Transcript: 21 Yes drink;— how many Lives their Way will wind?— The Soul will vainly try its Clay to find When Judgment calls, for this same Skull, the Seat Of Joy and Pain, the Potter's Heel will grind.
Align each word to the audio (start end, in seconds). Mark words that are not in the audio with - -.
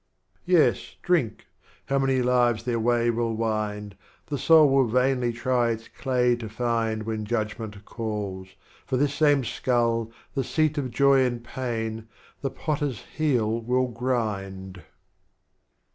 21 0.45 0.65
Yes 0.65 0.95
drink;— 1.03 1.45
how 1.85 1.99
many 1.99 2.23
Lives 2.23 2.63
their 2.63 2.79
Way 2.79 3.11
will 3.11 3.35
wind?— 3.35 3.95
The 4.31 4.39
Soul 4.39 4.67
will 4.67 4.87
vainly 4.87 5.31
try 5.31 5.69
its 5.69 5.89
Clay 5.89 6.35
to 6.37 6.49
find 6.49 7.03
When 7.03 7.23
Judgment 7.23 7.85
calls, 7.85 8.47
for 8.87 8.97
this 8.97 9.13
same 9.13 9.43
Skull, 9.43 10.11
the 10.33 10.43
Seat 10.43 10.79
Of 10.79 10.89
Joy 10.89 11.23
and 11.23 11.43
Pain, 11.43 12.07
the 12.41 12.49
Potter's 12.49 13.01
Heel 13.15 13.61
will 13.61 13.89
grind. 13.89 14.81